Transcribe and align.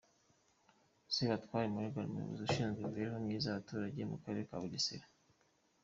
Sebatware 1.15 1.71
Magelan 1.73 2.07
umuyobozi 2.09 2.41
ushinzwe 2.47 2.79
imibereho 2.81 3.17
myiza 3.25 3.45
y'abaturage 3.47 4.01
mu 4.11 4.17
karere 4.23 4.43
ka 4.49 4.61
Bugesera. 4.61 5.05